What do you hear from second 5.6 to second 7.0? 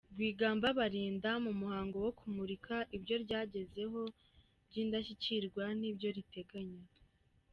n’ibyo riteganya.